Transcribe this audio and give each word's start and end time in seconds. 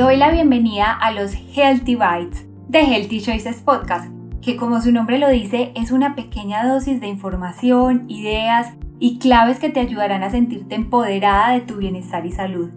doy 0.00 0.16
la 0.16 0.30
bienvenida 0.30 0.90
a 0.92 1.12
los 1.12 1.34
Healthy 1.34 1.94
Bites 1.94 2.46
de 2.68 2.80
Healthy 2.80 3.20
Choices 3.20 3.58
Podcast, 3.58 4.10
que 4.40 4.56
como 4.56 4.80
su 4.80 4.92
nombre 4.92 5.18
lo 5.18 5.28
dice 5.28 5.72
es 5.74 5.90
una 5.90 6.14
pequeña 6.14 6.66
dosis 6.66 7.02
de 7.02 7.08
información, 7.08 8.06
ideas 8.08 8.72
y 8.98 9.18
claves 9.18 9.58
que 9.58 9.68
te 9.68 9.78
ayudarán 9.78 10.22
a 10.22 10.30
sentirte 10.30 10.74
empoderada 10.74 11.52
de 11.52 11.60
tu 11.60 11.76
bienestar 11.76 12.24
y 12.24 12.32
salud. 12.32 12.70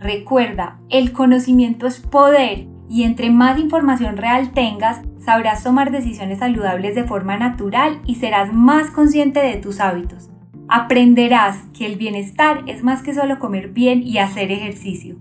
Recuerda, 0.00 0.78
el 0.88 1.12
conocimiento 1.12 1.86
es 1.86 2.00
poder 2.00 2.68
y 2.88 3.02
entre 3.02 3.28
más 3.28 3.58
información 3.58 4.16
real 4.16 4.52
tengas, 4.52 5.02
sabrás 5.18 5.62
tomar 5.62 5.90
decisiones 5.90 6.38
saludables 6.38 6.94
de 6.94 7.04
forma 7.04 7.36
natural 7.36 8.00
y 8.06 8.14
serás 8.14 8.50
más 8.50 8.86
consciente 8.88 9.40
de 9.40 9.56
tus 9.56 9.78
hábitos. 9.78 10.30
Aprenderás 10.68 11.58
que 11.76 11.84
el 11.84 11.96
bienestar 11.96 12.62
es 12.66 12.82
más 12.82 13.02
que 13.02 13.12
solo 13.12 13.38
comer 13.38 13.68
bien 13.68 14.02
y 14.02 14.16
hacer 14.16 14.50
ejercicio. 14.50 15.18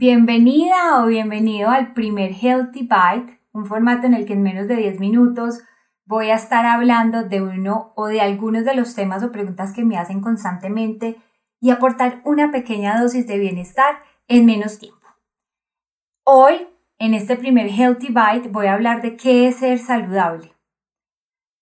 Bienvenida 0.00 1.02
o 1.02 1.06
bienvenido 1.08 1.70
al 1.70 1.92
primer 1.92 2.30
Healthy 2.30 2.82
Bite, 2.82 3.40
un 3.50 3.66
formato 3.66 4.06
en 4.06 4.14
el 4.14 4.26
que 4.26 4.34
en 4.34 4.44
menos 4.44 4.68
de 4.68 4.76
10 4.76 5.00
minutos 5.00 5.58
voy 6.04 6.30
a 6.30 6.36
estar 6.36 6.64
hablando 6.66 7.24
de 7.24 7.42
uno 7.42 7.94
o 7.96 8.06
de 8.06 8.20
algunos 8.20 8.64
de 8.64 8.76
los 8.76 8.94
temas 8.94 9.24
o 9.24 9.32
preguntas 9.32 9.72
que 9.72 9.84
me 9.84 9.98
hacen 9.98 10.20
constantemente 10.20 11.20
y 11.60 11.70
aportar 11.70 12.22
una 12.24 12.52
pequeña 12.52 13.02
dosis 13.02 13.26
de 13.26 13.40
bienestar 13.40 13.96
en 14.28 14.46
menos 14.46 14.78
tiempo. 14.78 15.04
Hoy, 16.22 16.68
en 17.00 17.14
este 17.14 17.34
primer 17.34 17.66
Healthy 17.66 18.14
Bite, 18.14 18.50
voy 18.50 18.66
a 18.66 18.74
hablar 18.74 19.02
de 19.02 19.16
qué 19.16 19.48
es 19.48 19.56
ser 19.56 19.80
saludable. 19.80 20.54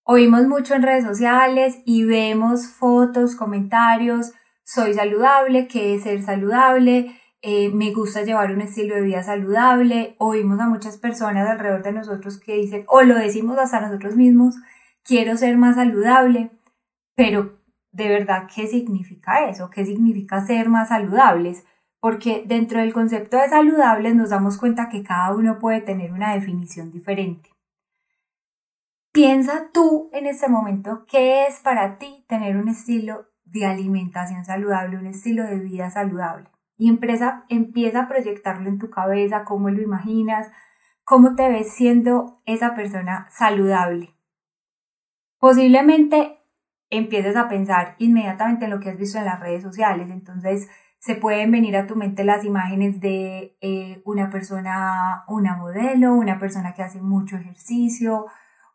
Oímos 0.05 0.47
mucho 0.47 0.75
en 0.75 0.83
redes 0.83 1.05
sociales 1.05 1.79
y 1.87 2.05
vemos 2.05 2.69
fotos, 2.69 3.35
comentarios, 3.35 4.35
soy 4.63 4.93
saludable, 4.93 5.69
qué 5.69 5.95
es 5.95 6.03
ser 6.03 6.23
saludable, 6.23 7.19
eh, 7.49 7.71
me 7.73 7.93
gusta 7.93 8.25
llevar 8.25 8.51
un 8.51 8.61
estilo 8.61 8.97
de 8.97 9.03
vida 9.03 9.23
saludable, 9.23 10.17
oímos 10.19 10.59
a 10.59 10.67
muchas 10.67 10.97
personas 10.97 11.49
alrededor 11.49 11.85
de 11.85 11.93
nosotros 11.93 12.41
que 12.41 12.55
dicen, 12.55 12.85
o 12.89 13.03
lo 13.03 13.15
decimos 13.15 13.57
hasta 13.57 13.81
nosotros 13.81 14.17
mismos, 14.17 14.57
quiero 15.05 15.37
ser 15.37 15.57
más 15.57 15.77
saludable, 15.77 16.51
pero 17.15 17.61
de 17.93 18.09
verdad, 18.09 18.49
¿qué 18.53 18.67
significa 18.67 19.49
eso? 19.49 19.71
¿Qué 19.71 19.87
significa 19.87 20.45
ser 20.45 20.69
más 20.69 20.89
saludables? 20.89 21.65
Porque 22.01 22.43
dentro 22.45 22.81
del 22.81 22.93
concepto 22.93 23.37
de 23.37 23.49
saludables 23.49 24.17
nos 24.17 24.31
damos 24.31 24.59
cuenta 24.59 24.89
que 24.89 25.05
cada 25.05 25.33
uno 25.33 25.61
puede 25.61 25.81
tener 25.81 26.11
una 26.11 26.35
definición 26.35 26.91
diferente. 26.91 27.51
Piensa 29.13 29.71
tú 29.73 30.11
en 30.13 30.27
este 30.27 30.49
momento 30.49 31.07
qué 31.07 31.47
es 31.47 31.61
para 31.61 31.99
ti 31.99 32.25
tener 32.27 32.57
un 32.57 32.69
estilo 32.69 33.29
de 33.45 33.67
alimentación 33.67 34.45
saludable, 34.45 34.99
un 34.99 35.07
estilo 35.07 35.45
de 35.45 35.61
vida 35.61 35.91
saludable 35.91 36.49
y 36.77 36.89
empieza, 36.89 37.45
empieza 37.49 38.03
a 38.03 38.09
proyectarlo 38.09 38.69
en 38.69 38.79
tu 38.79 38.91
cabeza, 38.91 39.45
cómo 39.45 39.71
lo 39.71 39.81
imaginas, 39.81 40.51
cómo 41.05 41.35
te 41.35 41.49
ves 41.49 41.73
siendo 41.73 42.43
esa 42.45 42.75
persona 42.75 43.29
saludable. 43.31 44.15
Posiblemente 45.39 46.39
empieces 46.91 47.37
a 47.37 47.49
pensar 47.49 47.95
inmediatamente 47.99 48.65
en 48.65 48.71
lo 48.71 48.81
que 48.81 48.91
has 48.91 48.99
visto 48.99 49.19
en 49.19 49.25
las 49.25 49.41
redes 49.41 49.63
sociales, 49.63 50.11
entonces 50.11 50.69
se 50.99 51.15
pueden 51.15 51.51
venir 51.51 51.77
a 51.77 51.87
tu 51.87 51.95
mente 51.95 52.25
las 52.25 52.45
imágenes 52.45 53.01
de 53.01 53.57
eh, 53.61 54.03
una 54.05 54.31
persona, 54.31 55.25
una 55.29 55.57
modelo, 55.57 56.15
una 56.15 56.39
persona 56.39 56.75
que 56.75 56.83
hace 56.83 57.01
mucho 57.01 57.37
ejercicio, 57.37 58.27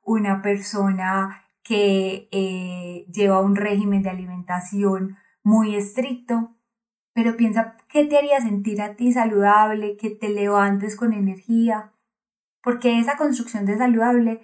una 0.03 0.41
persona 0.41 1.43
que 1.63 2.29
eh, 2.31 3.05
lleva 3.11 3.41
un 3.41 3.55
régimen 3.55 4.03
de 4.03 4.09
alimentación 4.09 5.17
muy 5.43 5.75
estricto 5.75 6.55
pero 7.13 7.37
piensa 7.37 7.77
qué 7.89 8.05
te 8.05 8.17
haría 8.17 8.39
sentir 8.39 8.81
a 8.81 8.95
ti 8.95 9.11
saludable, 9.11 9.97
que 9.97 10.09
te 10.09 10.29
levantes 10.29 10.95
con 10.95 11.13
energía, 11.13 11.93
porque 12.63 12.99
esa 12.99 13.17
construcción 13.17 13.65
de 13.65 13.77
saludable 13.77 14.41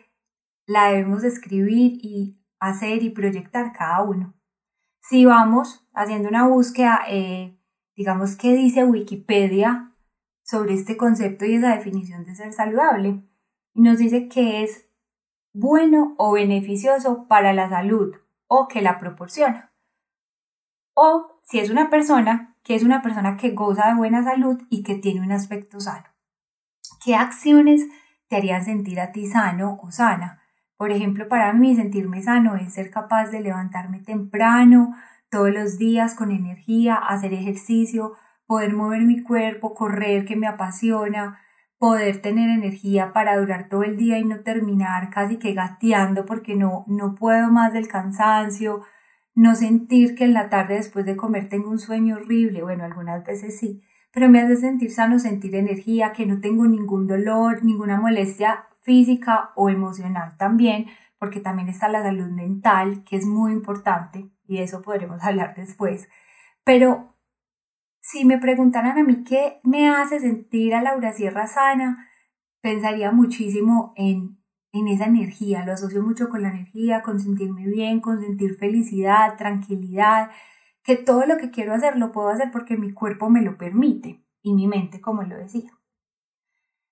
la 0.65 0.89
debemos 0.89 1.23
escribir 1.23 1.99
y 2.03 2.37
hacer 2.59 3.03
y 3.03 3.09
proyectar 3.11 3.71
cada 3.71 4.01
uno. 4.03 4.33
Si 5.01 5.25
vamos 5.25 5.87
haciendo 5.93 6.29
una 6.29 6.47
búsqueda, 6.47 7.01
eh, 7.07 7.57
digamos, 7.95 8.35
¿qué 8.35 8.53
dice 8.53 8.83
Wikipedia 8.83 9.93
sobre 10.43 10.73
este 10.73 10.97
concepto 10.97 11.45
y 11.45 11.55
esa 11.55 11.75
definición 11.75 12.25
de 12.25 12.35
ser 12.35 12.51
saludable? 12.51 13.23
nos 13.77 13.99
dice 13.99 14.27
que 14.27 14.63
es 14.63 14.89
bueno 15.53 16.15
o 16.17 16.33
beneficioso 16.33 17.27
para 17.27 17.53
la 17.53 17.69
salud 17.69 18.15
o 18.47 18.67
que 18.67 18.81
la 18.81 18.97
proporciona. 18.97 19.71
O 20.95 21.39
si 21.43 21.59
es 21.59 21.69
una 21.69 21.89
persona 21.89 22.56
que 22.67 22.75
es 22.75 22.83
una 22.83 23.01
persona 23.01 23.37
que 23.37 23.51
goza 23.51 23.87
de 23.87 23.95
buena 23.95 24.25
salud 24.25 24.61
y 24.69 24.83
que 24.83 24.95
tiene 24.95 25.21
un 25.21 25.31
aspecto 25.31 25.79
sano. 25.79 26.03
¿Qué 27.01 27.15
acciones 27.15 27.87
te 28.27 28.35
harían 28.35 28.65
sentir 28.65 28.99
a 28.99 29.13
ti 29.13 29.25
sano 29.25 29.79
o 29.81 29.89
sana? 29.89 30.41
Por 30.75 30.91
ejemplo, 30.91 31.29
para 31.29 31.53
mí 31.53 31.77
sentirme 31.77 32.21
sano 32.21 32.57
es 32.57 32.73
ser 32.73 32.91
capaz 32.91 33.27
de 33.27 33.39
levantarme 33.39 33.99
temprano, 33.99 34.93
todos 35.29 35.49
los 35.49 35.77
días 35.77 36.13
con 36.13 36.29
energía, 36.29 36.95
hacer 36.95 37.33
ejercicio, 37.33 38.15
poder 38.45 38.73
mover 38.73 39.03
mi 39.03 39.23
cuerpo, 39.23 39.73
correr 39.73 40.25
que 40.25 40.35
me 40.35 40.47
apasiona, 40.47 41.39
poder 41.77 42.21
tener 42.21 42.49
energía 42.49 43.13
para 43.13 43.37
durar 43.37 43.69
todo 43.69 43.83
el 43.83 43.95
día 43.95 44.19
y 44.19 44.25
no 44.25 44.41
terminar 44.41 45.09
casi 45.09 45.37
que 45.37 45.53
gateando 45.53 46.25
porque 46.25 46.55
no, 46.55 46.83
no 46.87 47.15
puedo 47.15 47.49
más 47.49 47.71
del 47.71 47.87
cansancio, 47.87 48.81
no 49.37 49.53
sentir 49.53 50.15
que 50.15 50.23
en 50.23 50.33
la 50.33 50.49
tarde 50.49 50.73
después 50.73 51.05
de 51.05 51.15
comer 51.15 51.47
tengo 51.47 51.69
un 51.69 51.77
sueño 51.77 52.15
horrible, 52.15 52.63
bueno, 52.63 52.83
algunas 52.83 53.23
veces 53.23 53.59
sí, 53.59 53.83
pero 54.11 54.29
me 54.29 54.41
hace 54.41 54.55
sentir 54.55 54.91
sano, 54.91 55.19
sentir 55.19 55.53
energía, 55.53 56.11
que 56.11 56.25
no 56.25 56.41
tengo 56.41 56.65
ningún 56.65 57.05
dolor, 57.05 57.63
ninguna 57.63 58.01
molestia 58.01 58.65
física 58.81 59.51
o 59.55 59.69
emocional 59.69 60.35
también, 60.37 60.87
porque 61.19 61.39
también 61.39 61.69
está 61.69 61.87
la 61.87 62.01
salud 62.01 62.31
mental, 62.31 63.03
que 63.03 63.15
es 63.15 63.27
muy 63.27 63.51
importante, 63.51 64.31
y 64.47 64.57
de 64.57 64.63
eso 64.63 64.81
podremos 64.81 65.21
hablar 65.23 65.53
después. 65.55 66.09
Pero 66.63 67.13
si 68.01 68.25
me 68.25 68.39
preguntaran 68.39 68.97
a 68.97 69.03
mí 69.03 69.23
qué 69.23 69.59
me 69.61 69.87
hace 69.87 70.19
sentir 70.19 70.73
a 70.73 70.81
Laura 70.81 71.13
Sierra 71.13 71.45
sana, 71.45 72.09
pensaría 72.61 73.11
muchísimo 73.11 73.93
en 73.97 74.36
en 74.71 74.87
esa 74.87 75.05
energía, 75.05 75.65
lo 75.65 75.73
asocio 75.73 76.03
mucho 76.03 76.29
con 76.29 76.41
la 76.41 76.49
energía, 76.49 77.01
con 77.01 77.19
sentirme 77.19 77.65
bien, 77.67 77.99
con 77.99 78.21
sentir 78.21 78.57
felicidad, 78.57 79.35
tranquilidad, 79.37 80.31
que 80.83 80.95
todo 80.95 81.25
lo 81.25 81.37
que 81.37 81.51
quiero 81.51 81.73
hacer 81.73 81.97
lo 81.97 82.11
puedo 82.11 82.29
hacer 82.29 82.51
porque 82.51 82.77
mi 82.77 82.93
cuerpo 82.93 83.29
me 83.29 83.41
lo 83.41 83.57
permite 83.57 84.23
y 84.41 84.53
mi 84.53 84.67
mente, 84.67 85.01
como 85.01 85.23
lo 85.23 85.37
decía. 85.37 85.71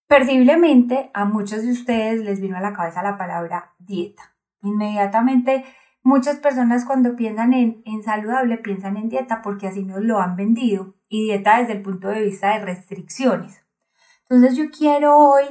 Percibiblemente 0.07 1.09
a 1.13 1.25
muchos 1.25 1.63
de 1.63 1.71
ustedes 1.71 2.23
les 2.23 2.39
vino 2.39 2.57
a 2.57 2.61
la 2.61 2.73
cabeza 2.73 3.01
la 3.01 3.17
palabra 3.17 3.73
dieta. 3.79 4.35
Inmediatamente 4.61 5.63
muchas 6.03 6.37
personas 6.37 6.85
cuando 6.85 7.15
piensan 7.15 7.53
en, 7.53 7.81
en 7.85 8.03
saludable 8.03 8.57
piensan 8.57 8.97
en 8.97 9.09
dieta 9.09 9.41
porque 9.41 9.67
así 9.67 9.83
nos 9.83 10.01
lo 10.01 10.19
han 10.19 10.35
vendido 10.35 10.95
y 11.09 11.23
dieta 11.23 11.59
desde 11.59 11.73
el 11.73 11.81
punto 11.81 12.09
de 12.09 12.23
vista 12.23 12.53
de 12.53 12.65
restricciones. 12.65 13.65
Entonces 14.29 14.55
yo 14.55 14.65
quiero 14.69 15.17
hoy 15.17 15.45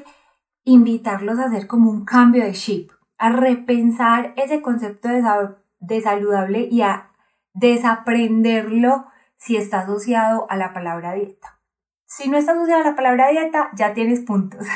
invitarlos 0.65 1.39
a 1.39 1.47
hacer 1.47 1.67
como 1.67 1.91
un 1.91 2.05
cambio 2.05 2.45
de 2.45 2.53
chip, 2.53 2.91
a 3.19 3.31
repensar 3.31 4.33
ese 4.37 4.63
concepto 4.63 5.09
de, 5.09 6.01
saludable 6.01 6.69
y 6.71 6.83
a 6.83 7.11
desaprenderlo 7.53 9.07
si 9.37 9.57
está 9.57 9.81
asociado 9.81 10.47
a 10.51 10.57
la 10.57 10.73
palabra 10.73 11.13
dieta. 11.13 11.61
Si 12.07 12.29
no 12.29 12.39
está 12.39 12.53
asociado 12.53 12.83
a 12.83 12.91
la 12.91 12.97
palabra 12.97 13.29
dieta, 13.29 13.71
ya 13.75 13.93
tienes 13.93 14.21
puntos. 14.21 14.67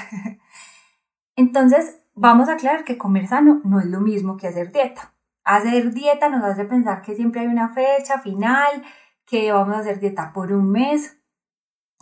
Entonces, 1.37 2.00
vamos 2.15 2.49
a 2.49 2.55
aclarar 2.55 2.84
que 2.84 2.99
comer 2.99 3.26
sano 3.26 3.60
no 3.65 3.81
es 3.81 3.87
lo 3.87 4.00
mismo 4.00 4.37
que 4.37 4.49
hacer 4.49 4.72
dieta. 4.72 5.14
Hacer 5.44 5.94
dieta 5.94 6.29
nos 6.29 6.44
hace 6.44 6.64
pensar 6.64 7.00
que 7.00 7.14
siempre 7.14 7.40
hay 7.40 7.46
una 7.46 7.70
fecha 7.70 8.19
final, 8.19 8.82
que 9.25 9.52
vamos 9.52 9.76
a 9.76 9.81
hacer 9.81 10.00
dieta 10.00 10.32
por 10.32 10.52
un 10.52 10.70
mes, 10.70 11.18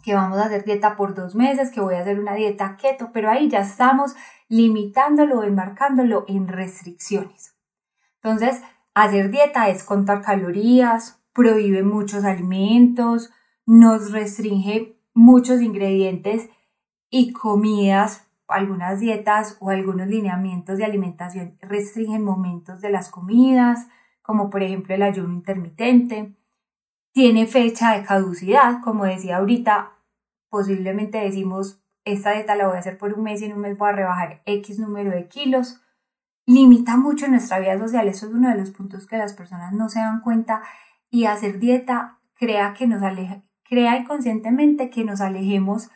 que 0.06 0.14
vamos 0.14 0.38
a 0.38 0.44
hacer 0.44 0.64
dieta 0.64 0.94
por 0.94 1.16
dos 1.16 1.34
meses, 1.34 1.72
que 1.72 1.80
voy 1.80 1.96
a 1.96 2.00
hacer 2.02 2.20
una 2.20 2.36
dieta 2.36 2.76
keto, 2.76 3.10
pero 3.12 3.28
ahí 3.28 3.48
ya 3.48 3.62
estamos 3.62 4.14
limitándolo, 4.48 5.42
embarcándolo 5.42 6.24
en 6.28 6.46
restricciones. 6.46 7.56
Entonces, 8.22 8.62
hacer 8.94 9.32
dieta 9.32 9.68
es 9.68 9.82
contar 9.82 10.22
calorías, 10.22 11.20
prohíbe 11.32 11.82
muchos 11.82 12.24
alimentos, 12.24 13.32
nos 13.66 14.12
restringe 14.12 14.96
muchos 15.12 15.60
ingredientes 15.60 16.50
y 17.10 17.32
comidas, 17.32 18.28
algunas 18.46 19.00
dietas 19.00 19.56
o 19.58 19.70
algunos 19.70 20.06
lineamientos 20.06 20.78
de 20.78 20.84
alimentación 20.84 21.58
restringen 21.60 22.22
momentos 22.22 22.80
de 22.80 22.90
las 22.90 23.08
comidas, 23.08 23.88
como 24.22 24.50
por 24.50 24.62
ejemplo 24.62 24.94
el 24.94 25.02
ayuno 25.02 25.34
intermitente. 25.34 26.36
Tiene 27.10 27.48
fecha 27.48 27.96
de 27.96 28.04
caducidad, 28.04 28.80
como 28.84 29.04
decía 29.04 29.38
ahorita, 29.38 29.94
posiblemente 30.48 31.18
decimos, 31.18 31.82
esta 32.04 32.32
dieta 32.32 32.54
la 32.54 32.66
voy 32.68 32.76
a 32.76 32.80
hacer 32.80 32.98
por 32.98 33.14
un 33.14 33.24
mes 33.24 33.42
y 33.42 33.46
en 33.46 33.54
un 33.54 33.60
mes 33.60 33.76
voy 33.76 33.88
a 33.88 33.92
rebajar 33.92 34.42
X 34.46 34.78
número 34.78 35.10
de 35.10 35.28
kilos. 35.28 35.82
Limita 36.46 36.96
mucho 36.96 37.26
nuestra 37.28 37.58
vida 37.58 37.78
social. 37.78 38.06
Eso 38.08 38.26
es 38.26 38.32
uno 38.32 38.48
de 38.48 38.56
los 38.56 38.70
puntos 38.70 39.06
que 39.06 39.18
las 39.18 39.32
personas 39.32 39.72
no 39.72 39.88
se 39.88 39.98
dan 39.98 40.20
cuenta 40.20 40.62
y 41.10 41.24
hacer 41.24 41.58
dieta 41.58 42.20
crea 42.34 42.74
que 42.74 42.86
nos 42.86 43.02
aleja, 43.02 43.42
crea 43.64 43.96
inconscientemente 43.96 44.90
que 44.90 45.04
nos 45.04 45.20
alejemos 45.20 45.90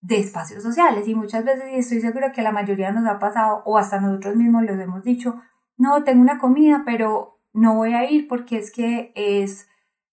de 0.00 0.18
espacios 0.18 0.62
sociales 0.62 1.06
y 1.08 1.14
muchas 1.14 1.44
veces, 1.44 1.64
y 1.72 1.78
estoy 1.78 2.00
segura 2.00 2.32
que 2.32 2.42
la 2.42 2.52
mayoría 2.52 2.92
nos 2.92 3.06
ha 3.06 3.18
pasado 3.18 3.62
o 3.66 3.76
hasta 3.76 4.00
nosotros 4.00 4.36
mismos 4.36 4.64
los 4.64 4.78
hemos 4.78 5.02
dicho, 5.02 5.40
no, 5.76 6.04
tengo 6.04 6.22
una 6.22 6.38
comida, 6.38 6.82
pero 6.86 7.40
no 7.52 7.74
voy 7.74 7.94
a 7.94 8.10
ir 8.10 8.28
porque 8.28 8.58
es 8.58 8.72
que 8.72 9.12
es, 9.14 9.68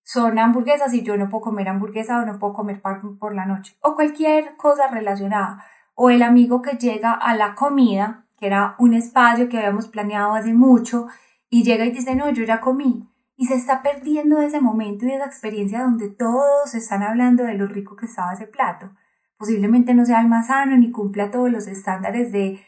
son 0.08 0.40
hamburguesas 0.40 0.94
y 0.94 1.02
yo 1.02 1.18
no 1.18 1.28
puedo 1.28 1.42
comer 1.42 1.68
hamburguesa 1.68 2.22
o 2.22 2.26
no 2.26 2.40
puedo 2.40 2.54
comer 2.54 2.82
pan 2.82 3.18
por 3.18 3.36
la 3.36 3.46
noche 3.46 3.76
o 3.82 3.94
cualquier 3.94 4.56
cosa 4.56 4.88
relacionada 4.88 5.66
o 5.96 6.10
el 6.10 6.24
amigo 6.24 6.62
que 6.62 6.78
llega 6.78 7.12
a 7.12 7.36
la 7.36 7.56
comida, 7.56 8.26
que 8.40 8.48
era 8.48 8.76
un 8.80 8.94
espacio 8.94 9.50
que 9.50 9.58
habíamos 9.58 9.90
planeado 9.90 10.34
hace 10.34 10.54
mucho 10.54 11.08
y 11.50 11.64
llega 11.64 11.86
y 11.86 11.92
dice, 11.92 12.16
no, 12.16 12.30
yo 12.30 12.46
ya 12.46 12.62
comí. 12.62 13.06
Y 13.36 13.48
se 13.48 13.56
está 13.56 13.82
perdiendo 13.82 14.40
ese 14.40 14.62
momento 14.62 15.06
y 15.06 15.12
esa 15.12 15.26
experiencia 15.26 15.82
donde 15.82 16.08
todos 16.08 16.74
están 16.74 17.04
hablando 17.04 17.44
de 17.44 17.56
lo 17.56 17.68
rico 17.68 17.98
que 17.98 18.06
estaba 18.06 18.32
ese 18.32 18.48
plato. 18.48 18.92
Posiblemente 19.38 19.94
no 19.94 20.06
sea 20.06 20.22
el 20.22 20.30
más 20.30 20.48
sano 20.48 20.78
ni 20.78 20.90
cumpla 20.90 21.32
todos 21.32 21.52
los 21.52 21.68
estándares 21.68 22.32
de 22.32 22.62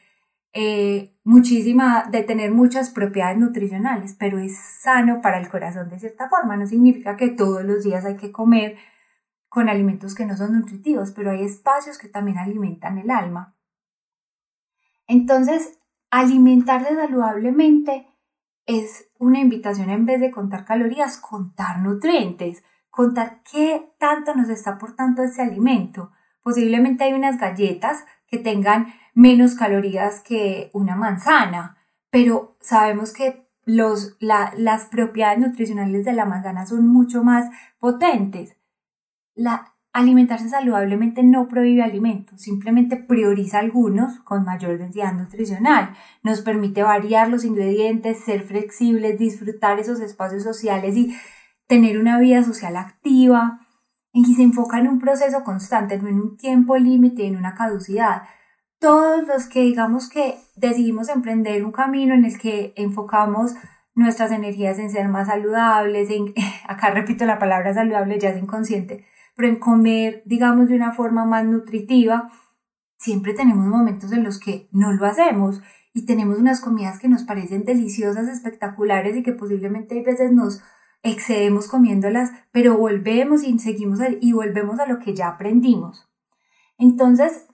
eh, 0.53 1.15
muchísima, 1.23 2.05
de 2.09 2.23
tener 2.23 2.51
muchas 2.51 2.89
propiedades 2.89 3.37
nutricionales, 3.37 4.15
pero 4.17 4.39
es 4.39 4.57
sano 4.57 5.21
para 5.21 5.39
el 5.39 5.49
corazón 5.49 5.89
de 5.89 5.99
cierta 5.99 6.27
forma. 6.29 6.57
No 6.57 6.65
significa 6.65 7.17
que 7.17 7.29
todos 7.29 7.63
los 7.63 7.83
días 7.83 8.05
hay 8.05 8.17
que 8.17 8.31
comer 8.31 8.77
con 9.47 9.69
alimentos 9.69 10.15
que 10.15 10.25
no 10.25 10.37
son 10.37 10.53
nutritivos, 10.53 11.11
pero 11.11 11.31
hay 11.31 11.43
espacios 11.43 11.97
que 11.97 12.07
también 12.07 12.37
alimentan 12.37 12.97
el 12.97 13.11
alma. 13.11 13.55
Entonces, 15.07 15.79
alimentarse 16.11 16.95
saludablemente 16.95 18.07
es 18.65 19.09
una 19.17 19.39
invitación 19.39 19.89
en 19.89 20.05
vez 20.05 20.21
de 20.21 20.29
contar 20.29 20.65
calorías, 20.65 21.17
contar 21.17 21.79
nutrientes, 21.79 22.63
contar 22.91 23.41
qué 23.51 23.91
tanto 23.97 24.35
nos 24.35 24.49
está 24.49 24.71
aportando 24.71 25.23
ese 25.23 25.41
alimento. 25.41 26.11
Posiblemente 26.43 27.03
hay 27.03 27.13
unas 27.13 27.39
galletas 27.39 28.05
que 28.27 28.37
tengan 28.37 28.93
menos 29.19 29.55
calorías 29.55 30.21
que 30.21 30.69
una 30.71 30.95
manzana, 30.95 31.75
pero 32.09 32.55
sabemos 32.61 33.11
que 33.11 33.45
los, 33.65 34.15
las 34.21 34.85
propiedades 34.85 35.39
nutricionales 35.39 36.05
de 36.05 36.13
la 36.13 36.23
manzana 36.23 36.65
son 36.65 36.87
mucho 36.87 37.21
más 37.21 37.51
potentes. 37.79 38.55
La, 39.35 39.73
alimentarse 39.91 40.47
saludablemente 40.47 41.21
no 41.21 41.49
prohíbe 41.49 41.83
alimentos, 41.83 42.41
simplemente 42.41 42.95
prioriza 42.95 43.59
algunos 43.59 44.19
con 44.19 44.45
mayor 44.45 44.77
densidad 44.77 45.11
nutricional. 45.11 45.95
Nos 46.23 46.39
permite 46.39 46.81
variar 46.83 47.27
los 47.27 47.43
ingredientes, 47.43 48.23
ser 48.23 48.43
flexibles, 48.43 49.19
disfrutar 49.19 49.79
esos 49.79 49.99
espacios 49.99 50.43
sociales 50.43 50.95
y 50.95 51.13
tener 51.67 51.99
una 51.99 52.19
vida 52.19 52.41
social 52.45 52.77
activa, 52.77 53.67
que 54.13 54.33
se 54.33 54.43
enfoca 54.43 54.79
en 54.79 54.87
un 54.87 54.99
proceso 54.99 55.43
constante, 55.43 55.97
no 55.97 56.07
en 56.07 56.21
un 56.21 56.37
tiempo 56.37 56.77
límite, 56.77 57.27
en 57.27 57.35
una 57.35 57.53
caducidad 57.53 58.23
todos 58.79 59.27
los 59.27 59.47
que 59.47 59.61
digamos 59.61 60.09
que 60.09 60.37
decidimos 60.55 61.09
emprender 61.09 61.65
un 61.65 61.71
camino 61.71 62.13
en 62.13 62.25
el 62.25 62.37
que 62.39 62.73
enfocamos 62.75 63.53
nuestras 63.93 64.31
energías 64.31 64.79
en 64.79 64.89
ser 64.89 65.09
más 65.09 65.27
saludables, 65.27 66.09
acá 66.67 66.91
repito 66.91 67.25
la 67.25 67.39
palabra 67.39 67.73
saludable, 67.73 68.19
ya 68.19 68.29
es 68.29 68.41
inconsciente, 68.41 69.05
pero 69.35 69.49
en 69.49 69.57
comer, 69.57 70.23
digamos, 70.25 70.69
de 70.69 70.75
una 70.75 70.93
forma 70.93 71.25
más 71.25 71.45
nutritiva, 71.45 72.31
siempre 72.97 73.33
tenemos 73.33 73.65
momentos 73.65 74.11
en 74.11 74.23
los 74.23 74.39
que 74.39 74.69
no 74.71 74.93
lo 74.93 75.05
hacemos 75.05 75.61
y 75.93 76.05
tenemos 76.05 76.37
unas 76.37 76.61
comidas 76.61 76.99
que 76.99 77.09
nos 77.09 77.23
parecen 77.23 77.65
deliciosas, 77.65 78.27
espectaculares 78.27 79.15
y 79.17 79.23
que 79.23 79.33
posiblemente 79.33 79.95
hay 79.95 80.03
veces 80.03 80.31
nos 80.31 80.61
excedemos 81.03 81.67
comiéndolas, 81.67 82.31
pero 82.51 82.77
volvemos 82.77 83.43
y 83.43 83.57
seguimos 83.59 83.99
y 84.21 84.33
volvemos 84.33 84.79
a 84.79 84.85
lo 84.85 84.99
que 84.99 85.15
ya 85.15 85.29
aprendimos. 85.29 86.09
Entonces, 86.77 87.48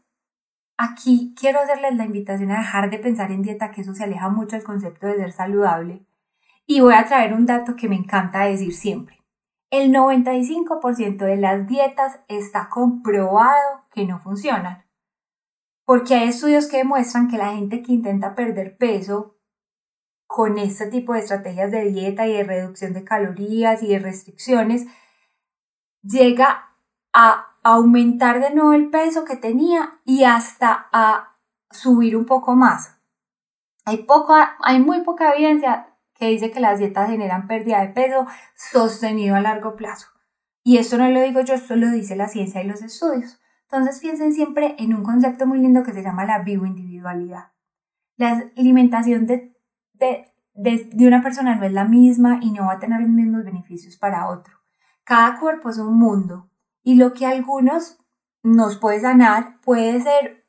Aquí 0.77 1.33
quiero 1.39 1.59
hacerles 1.59 1.95
la 1.95 2.05
invitación 2.05 2.51
a 2.51 2.59
dejar 2.59 2.89
de 2.89 2.99
pensar 2.99 3.31
en 3.31 3.41
dieta, 3.41 3.71
que 3.71 3.81
eso 3.81 3.93
se 3.93 4.03
aleja 4.03 4.29
mucho 4.29 4.55
del 4.55 4.65
concepto 4.65 5.07
de 5.07 5.15
ser 5.15 5.31
saludable. 5.31 6.05
Y 6.65 6.81
voy 6.81 6.95
a 6.95 7.05
traer 7.05 7.33
un 7.33 7.45
dato 7.45 7.75
que 7.75 7.87
me 7.87 7.95
encanta 7.95 8.45
decir 8.45 8.73
siempre. 8.73 9.23
El 9.69 9.93
95% 9.93 11.17
de 11.17 11.37
las 11.37 11.67
dietas 11.67 12.19
está 12.27 12.69
comprobado 12.69 13.85
que 13.91 14.05
no 14.05 14.19
funcionan. 14.19 14.85
Porque 15.85 16.15
hay 16.15 16.29
estudios 16.29 16.67
que 16.67 16.77
demuestran 16.77 17.29
que 17.29 17.37
la 17.37 17.53
gente 17.53 17.81
que 17.81 17.93
intenta 17.93 18.35
perder 18.35 18.77
peso 18.77 19.37
con 20.27 20.57
este 20.57 20.87
tipo 20.87 21.13
de 21.13 21.19
estrategias 21.19 21.71
de 21.71 21.85
dieta 21.91 22.27
y 22.27 22.33
de 22.33 22.43
reducción 22.43 22.93
de 22.93 23.03
calorías 23.03 23.81
y 23.83 23.87
de 23.87 23.99
restricciones 23.99 24.85
llega 26.01 26.75
a 27.13 27.54
aumentar 27.65 28.41
de 28.41 28.53
nuevo 28.53 28.73
el 28.73 28.91
peso 28.91 29.25
que 29.25 29.35
tenía 29.35 29.99
y 30.05 30.23
hasta 30.23 30.87
a 30.93 31.35
subir 31.71 32.15
un 32.15 32.25
poco 32.25 32.55
más. 32.55 33.01
Hay, 33.85 34.03
poca, 34.03 34.55
hay 34.61 34.79
muy 34.79 35.01
poca 35.01 35.33
evidencia 35.33 35.87
que 36.13 36.27
dice 36.27 36.51
que 36.51 36.59
las 36.59 36.77
dietas 36.77 37.09
generan 37.09 37.47
pérdida 37.47 37.81
de 37.81 37.87
peso 37.87 38.27
sostenido 38.55 39.35
a 39.35 39.41
largo 39.41 39.75
plazo. 39.75 40.09
Y 40.63 40.77
esto 40.77 40.99
no 40.99 41.09
lo 41.09 41.19
digo 41.23 41.41
yo, 41.41 41.55
esto 41.55 41.75
lo 41.75 41.89
dice 41.89 42.15
la 42.15 42.27
ciencia 42.27 42.61
y 42.61 42.67
los 42.67 42.83
estudios. 42.83 43.41
Entonces 43.63 43.99
piensen 43.99 44.31
siempre 44.31 44.75
en 44.77 44.93
un 44.93 45.01
concepto 45.01 45.47
muy 45.47 45.57
lindo 45.57 45.81
que 45.81 45.93
se 45.93 46.03
llama 46.03 46.25
la 46.25 46.43
bioindividualidad. 46.43 47.51
La 48.15 48.43
alimentación 48.55 49.25
de, 49.25 49.55
de, 49.93 50.31
de 50.53 51.07
una 51.07 51.23
persona 51.23 51.55
no 51.55 51.65
es 51.65 51.73
la 51.73 51.85
misma 51.85 52.37
y 52.43 52.51
no 52.51 52.67
va 52.67 52.73
a 52.73 52.79
tener 52.79 53.01
los 53.01 53.09
mismos 53.09 53.43
beneficios 53.43 53.97
para 53.97 54.29
otro. 54.29 54.53
Cada 55.03 55.39
cuerpo 55.39 55.69
es 55.69 55.79
un 55.79 55.97
mundo 55.97 56.51
y 56.85 56.95
lo 56.95 57.13
que 57.13 57.25
a 57.25 57.31
algunos 57.31 57.97
nos 58.43 58.77
puede 58.77 59.01
sanar 59.01 59.59
puede 59.61 59.99
ser 59.99 60.45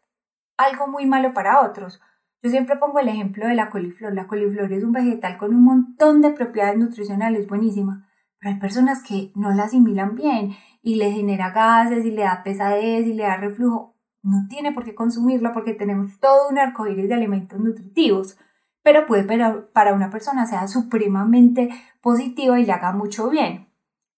algo 0.59 0.87
muy 0.87 1.07
malo 1.07 1.33
para 1.33 1.63
otros. 1.63 2.01
Yo 2.43 2.51
siempre 2.51 2.77
pongo 2.77 3.01
el 3.01 3.09
ejemplo 3.09 3.49
de 3.49 3.55
la 3.55 3.71
coliflor. 3.71 4.15
La 4.15 4.27
coliflor 4.27 4.71
es 4.71 4.85
un 4.85 4.93
vegetal 4.93 5.39
con 5.39 5.55
un 5.55 5.65
montón 5.65 6.21
de 6.21 6.31
propiedades 6.31 6.79
nutricionales, 6.79 7.49
buenísima, 7.49 8.07
pero 8.39 8.53
hay 8.53 8.61
personas 8.61 9.03
que 9.03 9.33
no 9.35 9.51
la 9.53 9.65
asimilan 9.65 10.15
bien 10.15 10.55
y 10.83 10.97
le 10.97 11.11
genera 11.11 11.51
gases 11.51 12.05
y 12.05 12.11
le 12.11 12.23
da 12.23 12.43
pesadez 12.45 13.07
y 13.07 13.15
le 13.15 13.23
da 13.23 13.39
reflujo. 13.39 13.97
No 14.23 14.47
tiene 14.47 14.73
por 14.73 14.85
qué 14.85 14.95
consumirla 14.95 15.55
porque 15.55 15.73
tenemos 15.73 16.21
todo 16.21 16.51
un 16.51 16.59
arcoíris 16.59 17.09
de 17.09 17.15
alimentos 17.15 17.59
nutritivos, 17.59 18.39
pero 18.83 19.07
puede 19.07 19.25
para 19.73 19.95
una 19.95 20.11
persona 20.11 20.45
sea 20.45 20.69
supremamente 20.69 21.71
positiva 22.03 22.61
y 22.61 22.67
le 22.67 22.73
haga 22.73 22.93
mucho 22.93 23.31
bien. 23.31 23.66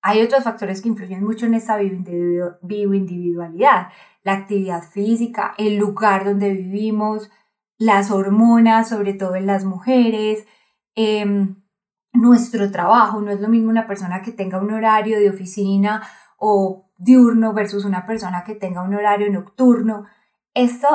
Hay 0.09 0.23
otros 0.23 0.43
factores 0.43 0.81
que 0.81 0.89
influyen 0.89 1.23
mucho 1.23 1.45
en 1.45 1.53
esta 1.53 1.77
bioindividualidad, 1.77 3.89
la 4.23 4.33
actividad 4.33 4.83
física, 4.83 5.53
el 5.59 5.77
lugar 5.77 6.25
donde 6.25 6.51
vivimos, 6.51 7.31
las 7.77 8.11
hormonas, 8.11 8.89
sobre 8.89 9.13
todo 9.13 9.37
en 9.37 9.45
las 9.45 9.67
mujeres, 9.67 10.47
em, 10.95 11.57
nuestro 12.15 12.71
trabajo. 12.71 13.21
No 13.21 13.33
es 13.33 13.41
lo 13.43 13.49
mismo 13.49 13.69
una 13.69 13.87
persona 13.87 14.23
que 14.23 14.33
tenga 14.33 14.59
un 14.59 14.73
horario 14.73 15.21
de 15.21 15.29
oficina 15.29 16.03
o 16.39 16.89
diurno 16.97 17.53
versus 17.53 17.85
una 17.85 18.07
persona 18.07 18.45
que 18.45 18.55
tenga 18.55 18.83
un 18.83 18.95
horario 18.95 19.31
nocturno. 19.31 20.07
Esto 20.55 20.89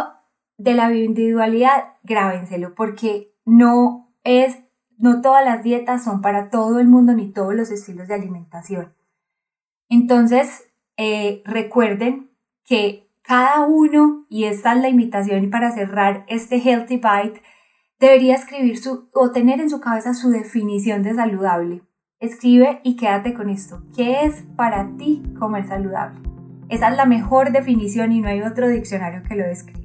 de 0.57 0.73
la 0.73 0.89
bioindividualidad, 0.89 1.97
grábenselo, 2.01 2.73
porque 2.73 3.35
no 3.45 4.11
es, 4.23 4.57
no 4.97 5.21
todas 5.21 5.45
las 5.45 5.61
dietas 5.61 6.03
son 6.03 6.21
para 6.21 6.49
todo 6.49 6.79
el 6.79 6.87
mundo 6.87 7.13
ni 7.13 7.31
todos 7.31 7.53
los 7.53 7.69
estilos 7.69 8.07
de 8.07 8.15
alimentación. 8.15 8.91
Entonces, 9.89 10.71
eh, 10.97 11.41
recuerden 11.45 12.31
que 12.65 13.09
cada 13.21 13.65
uno, 13.65 14.25
y 14.29 14.45
esta 14.45 14.73
es 14.73 14.81
la 14.81 14.89
invitación 14.89 15.49
para 15.49 15.71
cerrar 15.71 16.25
este 16.27 16.57
Healthy 16.57 16.97
Bite, 16.97 17.41
debería 17.99 18.35
escribir 18.35 18.77
su, 18.77 19.09
o 19.13 19.31
tener 19.31 19.61
en 19.61 19.69
su 19.69 19.79
cabeza 19.79 20.13
su 20.13 20.29
definición 20.29 21.03
de 21.03 21.15
saludable. 21.15 21.83
Escribe 22.19 22.81
y 22.83 22.95
quédate 22.95 23.33
con 23.33 23.49
esto. 23.49 23.83
¿Qué 23.95 24.25
es 24.25 24.43
para 24.55 24.95
ti 24.97 25.23
comer 25.39 25.65
saludable? 25.65 26.19
Esa 26.69 26.89
es 26.89 26.97
la 26.97 27.05
mejor 27.05 27.51
definición 27.51 28.11
y 28.11 28.21
no 28.21 28.29
hay 28.29 28.41
otro 28.41 28.67
diccionario 28.67 29.23
que 29.23 29.35
lo 29.35 29.43
describa. 29.43 29.82